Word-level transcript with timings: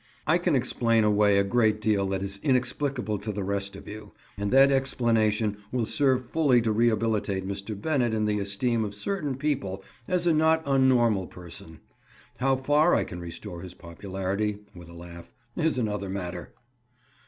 I 0.25 0.39
can 0.39 0.55
explain 0.55 1.03
away 1.03 1.37
a 1.37 1.43
great 1.43 1.79
deal 1.79 2.07
that 2.07 2.23
is 2.23 2.39
inexplicable 2.41 3.19
to 3.19 3.31
the 3.31 3.43
rest 3.43 3.75
of 3.75 3.87
you, 3.87 4.13
and 4.35 4.49
that 4.49 4.71
explanation 4.71 5.57
will 5.71 5.85
serve 5.85 6.31
fully 6.31 6.59
to 6.63 6.71
rehabilitate 6.71 7.47
Mr. 7.47 7.79
Bennett 7.79 8.11
in 8.11 8.25
the 8.25 8.39
esteem 8.39 8.83
of 8.83 8.95
certain 8.95 9.35
people 9.35 9.83
as 10.07 10.25
a 10.25 10.33
not 10.33 10.65
unnormal 10.65 11.29
person. 11.29 11.81
How 12.37 12.55
far 12.55 12.95
I 12.95 13.03
can 13.03 13.19
restore 13.19 13.61
his 13.61 13.75
popularity," 13.75 14.57
with 14.73 14.89
a 14.89 14.95
laugh, 14.95 15.29
"is 15.55 15.77
another 15.77 16.09
matter." 16.09 16.55